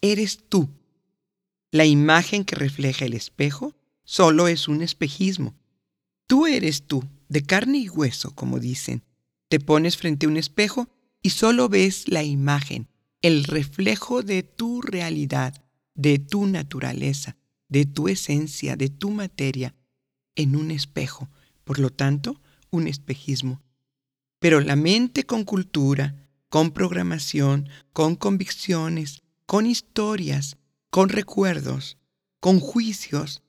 [0.00, 0.70] Eres tú
[1.72, 5.54] la imagen que refleja el espejo solo es un espejismo.
[6.26, 9.04] Tú eres tú, de carne y hueso, como dicen.
[9.48, 10.88] Te pones frente a un espejo
[11.22, 12.88] y solo ves la imagen,
[13.22, 15.59] el reflejo de tu realidad,
[15.94, 17.36] de tu naturaleza,
[17.68, 19.74] de tu esencia, de tu materia,
[20.34, 21.28] en un espejo,
[21.64, 23.62] por lo tanto, un espejismo.
[24.38, 30.56] Pero la mente con cultura, con programación, con convicciones, con historias,
[30.90, 31.98] con recuerdos,
[32.40, 33.42] con juicios,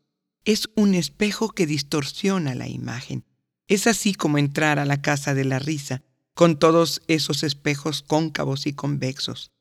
[0.45, 3.23] es un espejo que distorsiona la imagen.
[3.67, 8.67] Es así como entrar a la casa de la risa, con todos esos espejos cóncavos
[8.67, 9.51] y convexos.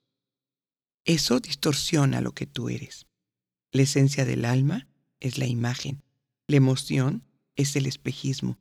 [1.05, 3.07] Eso distorsiona lo que tú eres.
[3.73, 6.03] La esencia del alma es la imagen.
[6.47, 7.25] La emoción
[7.57, 8.59] es el espejismo.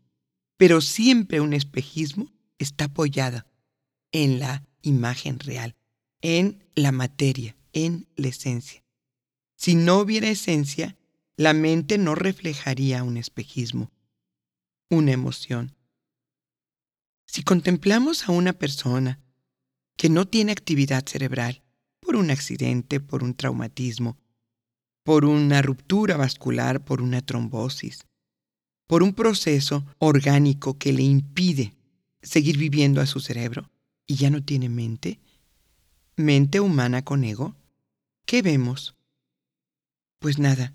[0.58, 3.48] Pero siempre un espejismo está apoyada
[4.12, 5.76] en la imagen real.
[6.22, 8.84] en la materia, en la esencia.
[9.56, 10.98] Si no hubiera esencia,
[11.38, 13.90] la mente no reflejaría un espejismo,
[14.90, 15.78] una emoción.
[17.26, 19.22] Si contemplamos a una persona
[19.96, 21.64] que no tiene actividad cerebral
[22.10, 24.18] por un accidente, por un traumatismo,
[25.04, 28.08] por una ruptura vascular, por una trombosis,
[28.88, 31.76] por un proceso orgánico que le impide
[32.24, 33.70] seguir viviendo a su cerebro
[34.08, 35.20] y ya no tiene mente,
[36.16, 37.56] mente humana con ego,
[38.26, 38.96] ¿qué vemos?
[40.18, 40.74] Pues nada,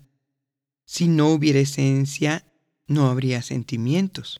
[0.85, 2.45] si no hubiera esencia,
[2.87, 4.39] no habría sentimientos.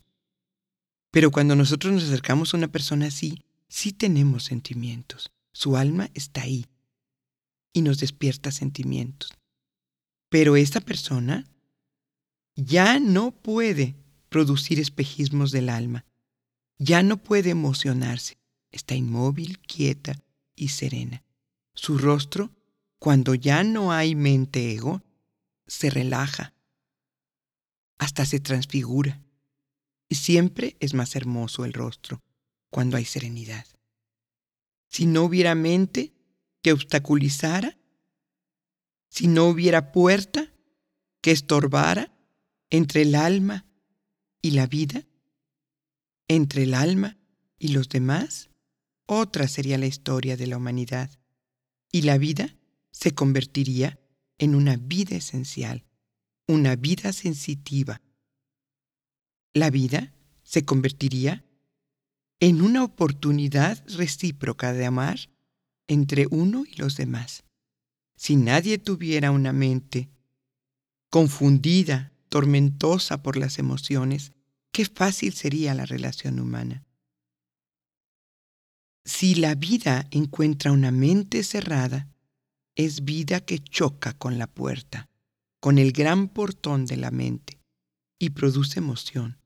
[1.11, 5.29] Pero cuando nosotros nos acercamos a una persona así, sí tenemos sentimientos.
[5.51, 6.65] Su alma está ahí
[7.75, 9.33] y nos despierta sentimientos.
[10.29, 11.45] Pero esta persona
[12.55, 13.97] ya no puede
[14.29, 16.05] producir espejismos del alma,
[16.77, 18.37] ya no puede emocionarse,
[18.71, 20.23] está inmóvil, quieta
[20.55, 21.21] y serena.
[21.73, 22.49] Su rostro,
[22.97, 25.03] cuando ya no hay mente ego,
[25.67, 26.53] se relaja,
[27.97, 29.21] hasta se transfigura.
[30.07, 32.23] Y siempre es más hermoso el rostro
[32.69, 33.65] cuando hay serenidad.
[34.87, 36.14] Si no hubiera mente
[36.65, 37.77] que obstaculizara,
[39.07, 40.51] si no hubiera puerta
[41.21, 42.11] que estorbara
[42.71, 43.67] entre el alma
[44.41, 45.05] y la vida,
[46.27, 47.19] entre el alma
[47.59, 48.49] y los demás,
[49.05, 51.11] otra sería la historia de la humanidad
[51.91, 52.55] y la vida
[52.89, 53.99] se convertiría
[54.39, 55.85] en una vida esencial,
[56.47, 58.01] una vida sensitiva.
[59.53, 61.45] La vida se convertiría
[62.39, 65.34] en una oportunidad recíproca de amar
[65.87, 67.43] entre uno y los demás.
[68.15, 70.09] Si nadie tuviera una mente
[71.09, 74.33] confundida, tormentosa por las emociones,
[74.71, 76.83] qué fácil sería la relación humana.
[79.05, 82.09] Si la vida encuentra una mente cerrada,
[82.75, 85.09] es vida que choca con la puerta,
[85.61, 87.59] con el gran portón de la mente,
[88.19, 89.39] y produce emoción.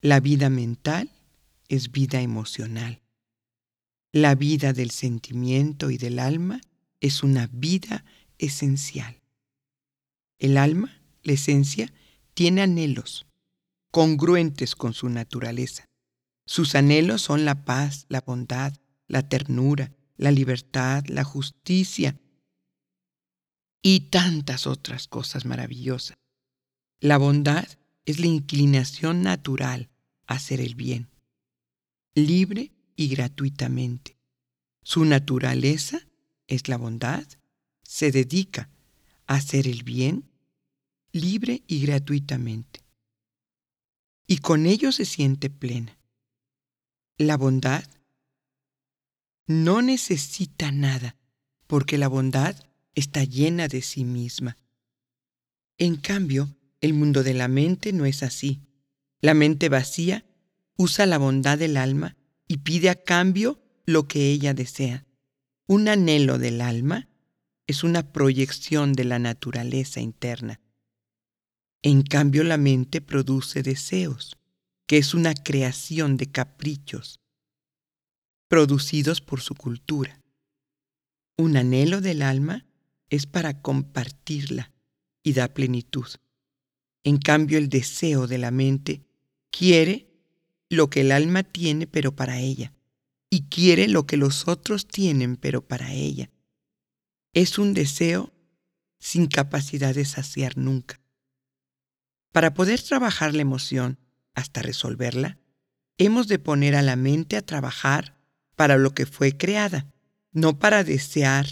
[0.00, 1.10] La vida mental
[1.68, 2.99] es vida emocional.
[4.12, 6.60] La vida del sentimiento y del alma
[7.00, 8.04] es una vida
[8.38, 9.20] esencial.
[10.40, 11.92] El alma, la esencia,
[12.34, 13.26] tiene anhelos
[13.92, 15.84] congruentes con su naturaleza.
[16.44, 18.74] Sus anhelos son la paz, la bondad,
[19.06, 22.18] la ternura, la libertad, la justicia
[23.82, 26.16] y tantas otras cosas maravillosas.
[26.98, 27.66] La bondad
[28.04, 29.88] es la inclinación natural
[30.26, 31.08] a hacer el bien,
[32.14, 34.18] libre y gratuitamente.
[34.82, 36.06] Su naturaleza
[36.46, 37.26] es la bondad,
[37.82, 38.68] se dedica
[39.26, 40.28] a hacer el bien
[41.10, 42.80] libre y gratuitamente.
[44.26, 45.96] Y con ello se siente plena.
[47.16, 47.84] La bondad
[49.46, 51.16] no necesita nada,
[51.66, 52.54] porque la bondad
[52.94, 54.58] está llena de sí misma.
[55.78, 58.60] En cambio, el mundo de la mente no es así.
[59.22, 60.26] La mente vacía
[60.76, 62.18] usa la bondad del alma
[62.50, 65.06] y pide a cambio lo que ella desea.
[65.68, 67.08] Un anhelo del alma
[67.68, 70.60] es una proyección de la naturaleza interna.
[71.80, 74.36] En cambio, la mente produce deseos,
[74.88, 77.20] que es una creación de caprichos
[78.48, 80.20] producidos por su cultura.
[81.38, 82.66] Un anhelo del alma
[83.10, 84.72] es para compartirla
[85.22, 86.08] y da plenitud.
[87.04, 89.06] En cambio, el deseo de la mente
[89.52, 90.09] quiere
[90.70, 92.72] lo que el alma tiene pero para ella,
[93.28, 96.30] y quiere lo que los otros tienen pero para ella.
[97.34, 98.32] Es un deseo
[98.98, 101.00] sin capacidad de saciar nunca.
[102.32, 103.98] Para poder trabajar la emoción
[104.34, 105.38] hasta resolverla,
[105.98, 108.16] hemos de poner a la mente a trabajar
[108.54, 109.92] para lo que fue creada,
[110.32, 111.46] no para desear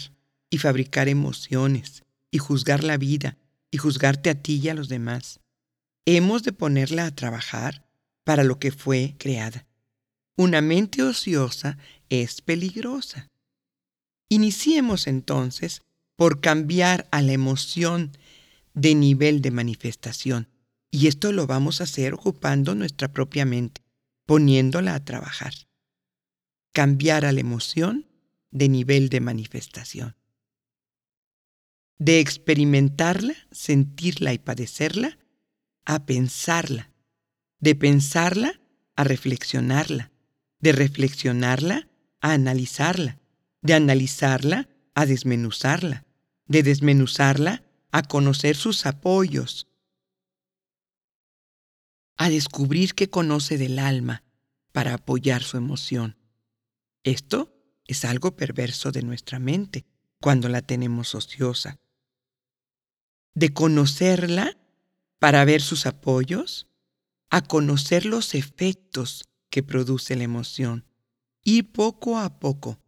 [0.49, 3.37] y fabricar emociones y juzgar la vida
[3.71, 5.41] y juzgarte a ti y a los demás.
[6.05, 7.88] Hemos de ponerla a trabajar
[8.29, 9.65] para lo que fue creada.
[10.37, 13.27] Una mente ociosa es peligrosa.
[14.29, 15.81] Iniciemos entonces
[16.15, 18.11] por cambiar a la emoción
[18.75, 20.47] de nivel de manifestación.
[20.91, 23.81] Y esto lo vamos a hacer ocupando nuestra propia mente,
[24.27, 25.55] poniéndola a trabajar.
[26.71, 28.05] Cambiar a la emoción
[28.51, 30.15] de nivel de manifestación.
[31.97, 35.17] De experimentarla, sentirla y padecerla,
[35.83, 36.91] a pensarla,
[37.59, 38.59] de pensarla
[38.95, 40.11] a reflexionarla,
[40.59, 41.89] de reflexionarla
[42.21, 43.19] a analizarla,
[43.61, 46.05] de analizarla a desmenuzarla,
[46.45, 49.67] de desmenuzarla a conocer sus apoyos,
[52.17, 54.23] a descubrir qué conoce del alma
[54.71, 56.17] para apoyar su emoción.
[57.03, 57.55] Esto
[57.87, 59.85] es algo perverso de nuestra mente
[60.19, 61.79] cuando la tenemos ociosa.
[63.33, 64.57] De conocerla
[65.17, 66.68] para ver sus apoyos,
[67.29, 70.85] a conocer los efectos que produce la emoción
[71.43, 72.79] y poco a poco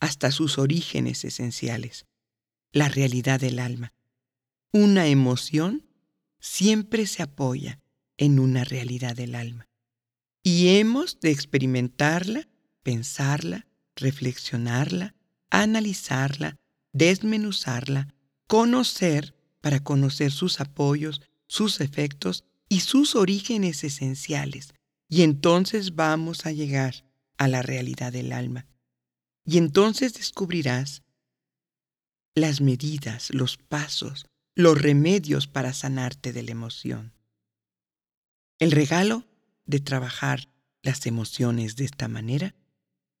[0.00, 2.06] hasta sus orígenes esenciales,
[2.72, 3.92] la realidad del alma.
[4.72, 5.86] Una emoción
[6.40, 7.80] siempre se apoya
[8.16, 9.68] en una realidad del alma
[10.42, 12.48] y hemos de experimentarla,
[12.82, 15.14] pensarla, reflexionarla,
[15.50, 16.56] analizarla,
[16.92, 18.14] desmenuzarla,
[18.46, 24.72] conocer para conocer sus apoyos, sus efectos y sus orígenes esenciales.
[25.06, 27.04] Y entonces vamos a llegar
[27.36, 28.66] a la realidad del alma.
[29.44, 31.02] Y entonces descubrirás
[32.34, 37.12] las medidas, los pasos, los remedios para sanarte de la emoción.
[38.58, 39.26] El regalo
[39.66, 40.48] de trabajar
[40.80, 42.54] las emociones de esta manera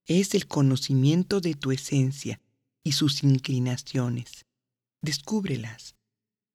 [0.06, 2.40] es el conocimiento de tu esencia
[2.82, 4.46] y sus inclinaciones.
[5.02, 5.94] Descúbrelas.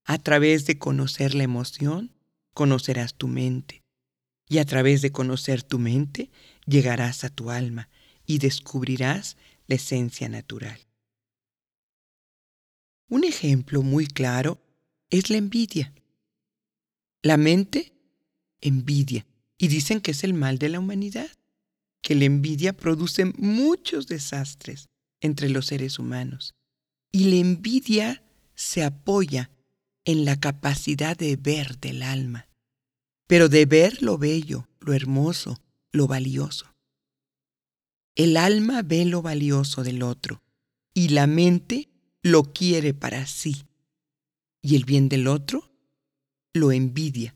[0.04, 2.17] A través de conocer la emoción,
[2.58, 3.84] conocerás tu mente.
[4.50, 6.32] Y a través de conocer tu mente,
[6.66, 7.88] llegarás a tu alma
[8.26, 9.38] y descubrirás
[9.68, 10.80] la esencia natural.
[13.10, 14.60] Un ejemplo muy claro
[15.12, 15.94] es la envidia.
[17.22, 17.94] La mente
[18.60, 19.28] envidia
[19.60, 21.30] y dicen que es el mal de la humanidad
[22.02, 24.90] que la envidia produce muchos desastres
[25.22, 26.56] entre los seres humanos.
[27.12, 28.24] Y la envidia
[28.56, 29.52] se apoya
[30.06, 32.47] en la capacidad de ver del alma,
[33.28, 35.62] pero de ver lo bello, lo hermoso,
[35.92, 36.74] lo valioso.
[38.16, 40.42] El alma ve lo valioso del otro
[40.94, 41.90] y la mente
[42.24, 43.66] lo quiere para sí.
[44.62, 45.70] Y el bien del otro
[46.54, 47.36] lo envidia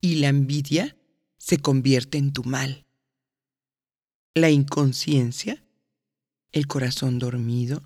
[0.00, 0.96] y la envidia
[1.36, 2.86] se convierte en tu mal
[4.34, 5.62] la inconsciencia,
[6.52, 7.82] el corazón dormido,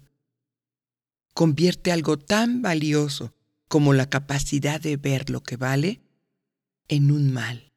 [1.34, 3.34] convierte algo tan valioso
[3.68, 6.00] como la capacidad de ver lo que vale
[6.88, 7.72] en un mal,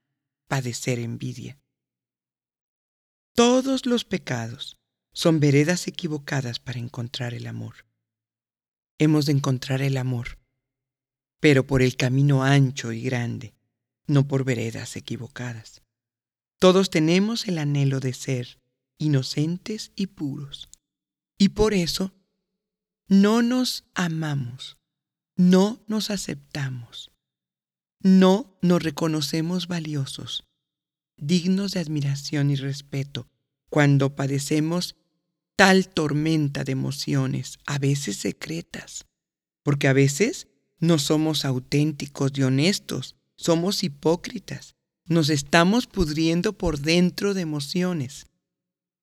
[0.48, 1.60] padecer envidia.
[3.36, 4.78] Todos los pecados
[5.14, 7.86] son veredas equivocadas para encontrar el amor.
[8.98, 10.40] Hemos de encontrar el amor,
[11.40, 13.54] pero por el camino ancho y grande,
[14.08, 15.82] no por veredas equivocadas.
[16.60, 18.60] Todos tenemos el anhelo de ser
[18.98, 20.70] inocentes y puros.
[21.38, 22.14] Y por eso
[23.08, 24.78] no nos amamos,
[25.38, 27.12] no nos aceptamos,
[28.02, 30.46] no nos reconocemos valiosos,
[31.18, 33.28] dignos de admiración y respeto
[33.70, 34.96] cuando padecemos
[35.56, 39.06] tal tormenta de emociones, a veces secretas,
[39.64, 40.48] porque a veces
[40.80, 44.76] no somos auténticos y honestos, somos hipócritas,
[45.06, 48.28] nos estamos pudriendo por dentro de emociones.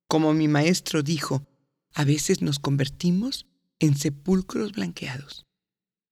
[0.09, 1.47] Como mi maestro dijo,
[1.93, 3.47] a veces nos convertimos
[3.79, 5.47] en sepulcros blanqueados,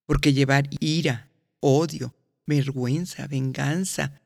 [0.05, 1.31] porque llevar ira,
[1.61, 2.15] odio,
[2.47, 4.21] vergüenza, venganza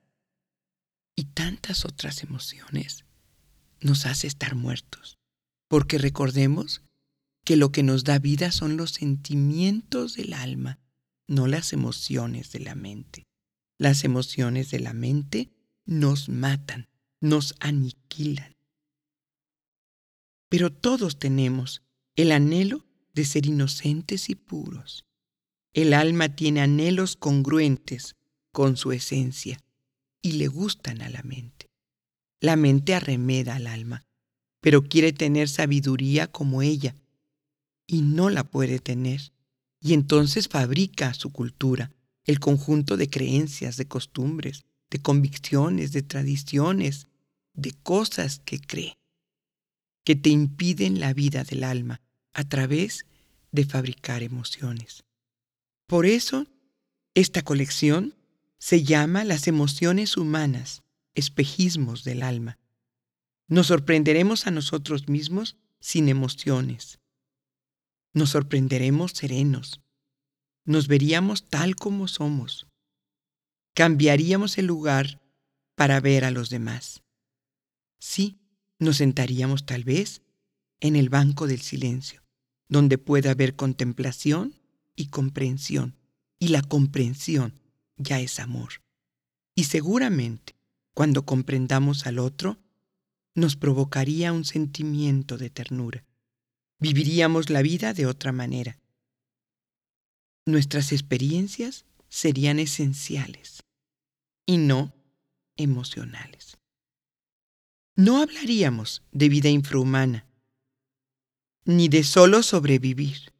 [1.17, 3.05] y tantas otras emociones
[3.81, 5.19] nos hace estar muertos,
[5.69, 6.83] porque recordemos
[7.45, 10.79] que lo que nos da vida son los sentimientos del alma,
[11.27, 13.25] no las emociones de la mente.
[13.79, 15.51] Las emociones de la mente
[15.87, 16.89] nos matan,
[17.21, 18.57] nos aniquilan.
[20.49, 21.83] Pero todos tenemos
[22.17, 25.08] el anhelo de ser inocentes y puros.
[25.75, 28.17] El alma tiene anhelos congruentes
[28.53, 29.59] con su esencia
[30.23, 31.71] y le gustan a la mente.
[32.41, 34.05] La mente arremeda al alma,
[34.61, 36.95] pero quiere tener sabiduría como ella
[37.87, 39.33] y no la puede tener.
[39.81, 41.93] Y entonces fabrica su cultura,
[42.25, 47.07] el conjunto de creencias, de costumbres, de convicciones, de tradiciones,
[47.55, 48.99] de cosas que cree,
[50.05, 52.01] que te impiden la vida del alma
[52.33, 53.07] a través
[53.53, 55.05] de fabricar emociones.
[55.89, 56.47] Por eso,
[57.15, 58.15] esta colección
[58.59, 60.85] se llama Las emociones humanas,
[61.17, 62.61] espejismos del alma.
[63.49, 67.01] Nos sorprenderemos a nosotros mismos sin emociones.
[68.13, 69.81] Nos sorprenderemos serenos.
[70.65, 72.69] Nos veríamos tal como somos
[73.79, 75.21] cambiaríamos el lugar
[75.77, 77.05] para ver a los demás.
[78.01, 78.41] Sí,
[78.81, 80.23] nos sentaríamos tal vez
[80.81, 82.25] en el banco del silencio,
[82.69, 84.58] donde pueda haber contemplación
[84.99, 85.95] y comprensión,
[86.41, 87.55] y la comprensión
[87.97, 88.83] ya es amor.
[89.55, 90.57] Y seguramente,
[90.93, 92.59] cuando comprendamos al otro,
[93.37, 96.05] nos provocaría un sentimiento de ternura.
[96.81, 98.77] Viviríamos la vida de otra manera.
[100.45, 103.63] Nuestras experiencias serían esenciales
[104.47, 104.93] y no
[105.57, 106.59] emocionales.
[107.95, 110.25] No hablaríamos de vida infrahumana.
[111.65, 113.31] ni de solo sobrevivir,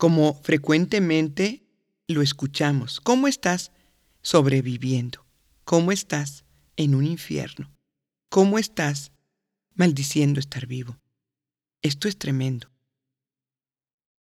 [0.00, 1.62] como frecuentemente
[2.08, 3.02] lo escuchamos.
[3.02, 3.70] ¿Cómo estás
[4.22, 5.26] sobreviviendo?
[5.64, 6.46] ¿Cómo estás
[6.76, 7.70] en un infierno?
[8.30, 9.12] ¿Cómo estás
[9.74, 10.98] maldiciendo estar vivo?
[11.82, 12.70] Esto es tremendo.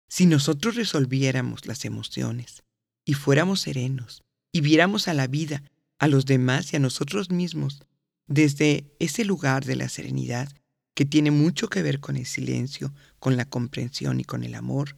[0.09, 2.63] Si nosotros resolviéramos las emociones
[3.05, 4.23] y fuéramos serenos
[4.53, 5.63] y viéramos a la vida,
[5.99, 7.83] a los demás y a nosotros mismos
[8.27, 10.49] desde ese lugar de la serenidad
[10.95, 14.97] que tiene mucho que ver con el silencio, con la comprensión y con el amor,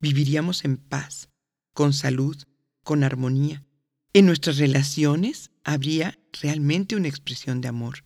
[0.00, 1.28] viviríamos en paz,
[1.72, 2.36] con salud,
[2.82, 3.64] con armonía.
[4.12, 8.04] En nuestras relaciones habría realmente una expresión de amor.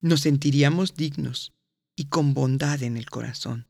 [0.00, 1.52] Nos sentiríamos dignos
[1.94, 3.68] y con bondad en el corazón.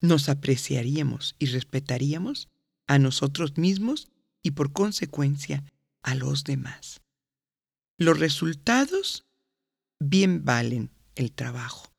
[0.00, 2.48] Nos apreciaríamos y respetaríamos
[2.86, 4.08] a nosotros mismos
[4.42, 5.64] y por consecuencia
[6.02, 7.00] a los demás.
[7.98, 9.24] Los resultados
[10.00, 11.92] bien valen el trabajo.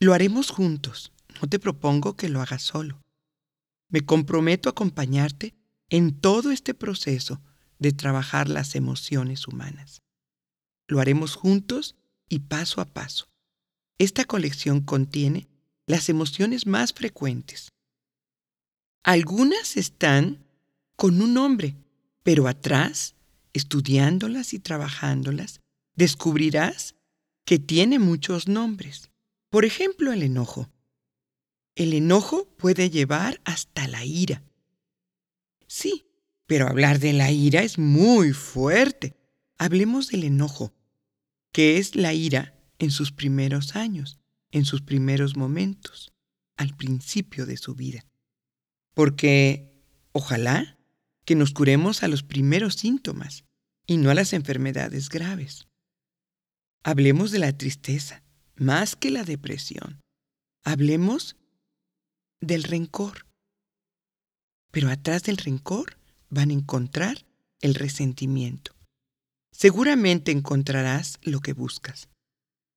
[0.00, 3.00] Lo haremos juntos, no te propongo que lo hagas solo.
[3.88, 5.54] Me comprometo a acompañarte
[5.90, 7.40] en todo este proceso
[7.78, 10.00] de trabajar las emociones humanas.
[10.88, 11.96] Lo haremos juntos
[12.28, 13.28] y paso a paso.
[13.98, 15.48] Esta colección contiene
[15.86, 17.68] las emociones más frecuentes.
[19.04, 20.44] Algunas están
[20.96, 21.74] con un nombre,
[22.22, 23.14] pero atrás,
[23.52, 25.60] estudiándolas y trabajándolas,
[25.96, 26.94] descubrirás
[27.44, 29.10] que tiene muchos nombres.
[29.50, 30.70] Por ejemplo, el enojo.
[31.74, 34.42] El enojo puede llevar hasta la ira.
[35.66, 36.06] Sí,
[36.46, 39.16] pero hablar de la ira es muy fuerte.
[39.56, 40.74] Hablemos del enojo,
[41.50, 44.18] que es la ira en sus primeros años,
[44.50, 46.12] en sus primeros momentos,
[46.56, 48.04] al principio de su vida.
[48.92, 50.78] Porque ojalá
[51.24, 53.44] que nos curemos a los primeros síntomas
[53.86, 55.68] y no a las enfermedades graves.
[56.82, 58.22] Hablemos de la tristeza,
[58.56, 60.02] más que la depresión.
[60.64, 61.36] Hablemos
[62.42, 63.26] del rencor.
[64.70, 65.96] Pero atrás del rencor
[66.28, 67.24] van a encontrar
[67.62, 68.74] el resentimiento.
[69.50, 72.08] Seguramente encontrarás lo que buscas.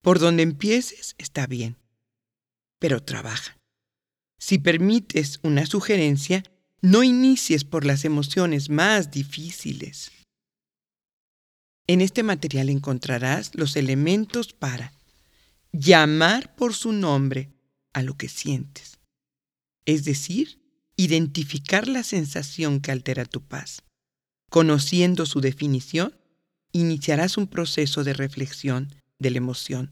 [0.01, 1.78] Por donde empieces está bien,
[2.80, 3.57] pero trabaja.
[4.39, 6.43] Si permites una sugerencia,
[6.82, 10.11] no inicies por las emociones más difíciles.
[11.88, 14.93] En este material encontrarás los elementos para
[15.72, 17.51] llamar por su nombre
[17.93, 18.95] a lo que sientes,
[19.86, 20.60] es decir,
[20.98, 23.84] identificar la sensación que altera tu paz.
[24.50, 26.16] Conociendo su definición,
[26.72, 29.90] iniciarás un proceso de reflexión de la emoción.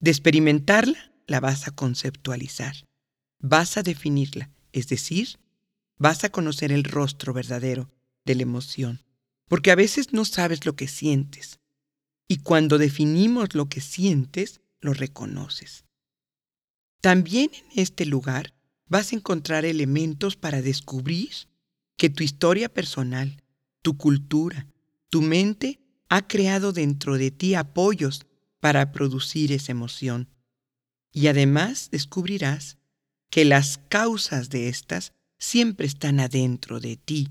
[0.00, 2.74] De experimentarla, la vas a conceptualizar.
[3.40, 5.38] Vas a definirla, es decir,
[5.98, 7.90] vas a conocer el rostro verdadero
[8.24, 9.02] de la emoción
[9.52, 11.60] porque a veces no sabes lo que sientes.
[12.26, 15.84] Y cuando definimos lo que sientes, lo reconoces.
[17.02, 18.54] También en este lugar
[18.92, 21.30] vas a encontrar elementos para descubrir
[21.96, 23.42] que tu historia personal,
[23.80, 24.66] tu cultura,
[25.08, 25.80] tu mente
[26.10, 28.26] ha creado dentro de ti apoyos
[28.60, 30.28] para producir esa emoción.
[31.10, 32.76] Y además descubrirás
[33.30, 37.30] que las causas de estas siempre están adentro de ti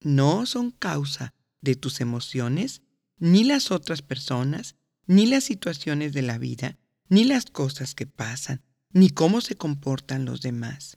[0.00, 2.80] no son causa de tus emociones,
[3.18, 8.62] ni las otras personas, ni las situaciones de la vida, ni las cosas que pasan,
[8.94, 10.96] ni cómo se comportan los demás.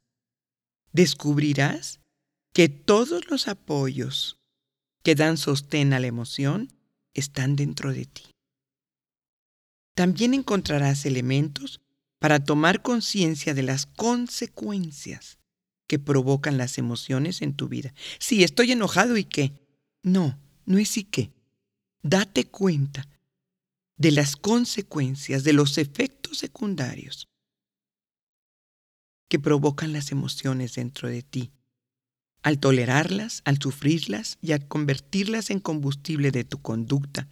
[0.93, 2.00] Descubrirás
[2.54, 4.38] que todos los apoyos
[5.04, 6.72] que dan sostén a la emoción
[7.14, 8.24] están dentro de ti.
[9.95, 11.82] También encontrarás elementos
[12.20, 15.39] para tomar conciencia de las consecuencias
[15.88, 17.93] que provocan las emociones en tu vida.
[18.20, 19.54] Sí, estoy enojado y qué.
[20.04, 21.32] No, no es y qué.
[22.04, 23.08] Date cuenta
[23.98, 27.28] de las consecuencias, de los efectos secundarios
[29.30, 31.51] que provocan las emociones dentro de ti.
[32.43, 37.28] Al tolerarlas, al sufrirlas y al convertirlas en combustible de tu conducta,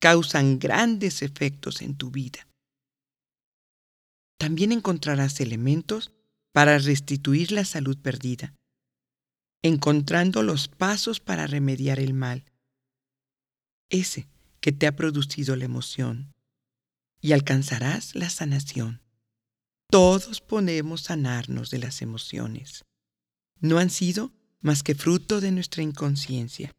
[0.00, 2.46] causan grandes efectos en tu vida.
[4.38, 6.12] También encontrarás elementos
[6.52, 8.54] para restituir la salud perdida,
[9.62, 12.44] encontrando los pasos para remediar el mal,
[13.90, 14.28] ese
[14.60, 16.32] que te ha producido la emoción,
[17.20, 19.03] y alcanzarás la sanación.
[19.90, 22.84] Todos podemos sanarnos de las emociones.
[23.60, 26.72] No han sido más que fruto de nuestra inconsciencia.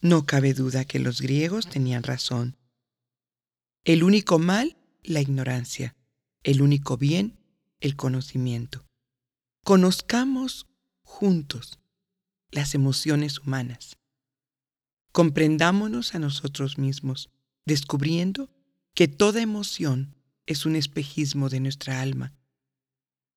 [0.00, 2.56] No cabe duda que los griegos tenían razón.
[3.84, 5.96] El único mal, la ignorancia.
[6.42, 7.38] El único bien,
[7.80, 8.84] el conocimiento.
[9.64, 10.66] Conozcamos
[11.02, 11.78] juntos
[12.50, 13.96] las emociones humanas.
[15.12, 17.30] Comprendámonos a nosotros mismos,
[17.64, 18.50] descubriendo
[18.94, 20.14] que toda emoción
[20.46, 22.32] es un espejismo de nuestra alma.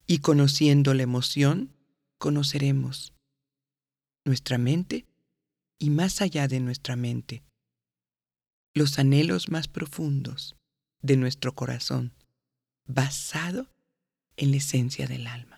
[0.08, 1.74] Y conociendo la emoción,
[2.18, 3.14] conoceremos
[4.24, 5.06] nuestra mente
[5.78, 7.44] y más allá de nuestra mente,
[8.74, 10.56] los anhelos más profundos
[11.02, 12.14] de nuestro corazón,
[12.86, 13.70] basado
[14.38, 15.55] en la esencia del alma.